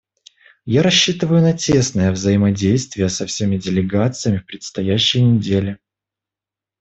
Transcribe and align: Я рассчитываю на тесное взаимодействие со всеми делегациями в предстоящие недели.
Я 0.65 0.81
рассчитываю 0.81 1.43
на 1.43 1.53
тесное 1.53 2.11
взаимодействие 2.11 3.07
со 3.07 3.27
всеми 3.27 3.57
делегациями 3.57 4.39
в 4.39 4.47
предстоящие 4.47 5.21
недели. 5.23 5.77